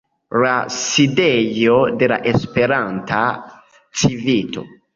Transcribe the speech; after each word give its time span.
la 0.43 0.53
sidejo 0.77 1.75
de 2.01 2.09
la 2.13 2.19
Esperanta 2.33 3.23
Civito. 4.03 4.69